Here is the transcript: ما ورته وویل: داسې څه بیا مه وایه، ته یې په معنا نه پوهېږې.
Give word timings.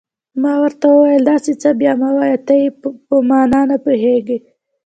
ما 0.41 0.53
ورته 0.63 0.85
وویل: 0.91 1.23
داسې 1.31 1.51
څه 1.61 1.69
بیا 1.79 1.93
مه 2.01 2.09
وایه، 2.17 2.37
ته 2.47 2.53
یې 2.61 2.69
په 3.07 3.15
معنا 3.29 3.61
نه 3.69 3.77
پوهېږې. 3.83 4.37